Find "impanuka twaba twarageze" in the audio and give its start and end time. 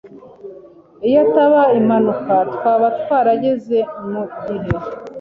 1.79-3.79